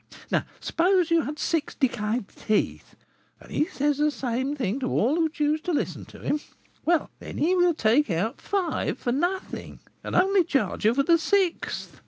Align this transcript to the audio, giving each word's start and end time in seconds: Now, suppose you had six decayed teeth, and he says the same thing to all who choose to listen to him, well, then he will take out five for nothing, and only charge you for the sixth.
Now, 0.31 0.45
suppose 0.59 1.11
you 1.11 1.21
had 1.21 1.37
six 1.37 1.75
decayed 1.75 2.27
teeth, 2.29 2.95
and 3.39 3.51
he 3.51 3.65
says 3.65 3.99
the 3.99 4.09
same 4.09 4.55
thing 4.55 4.79
to 4.79 4.87
all 4.87 5.13
who 5.13 5.29
choose 5.29 5.61
to 5.61 5.71
listen 5.73 6.05
to 6.05 6.21
him, 6.21 6.39
well, 6.83 7.11
then 7.19 7.37
he 7.37 7.53
will 7.55 7.75
take 7.75 8.09
out 8.09 8.41
five 8.41 8.97
for 8.97 9.11
nothing, 9.11 9.79
and 10.03 10.15
only 10.15 10.43
charge 10.43 10.85
you 10.85 10.95
for 10.95 11.03
the 11.03 11.19
sixth. 11.19 11.99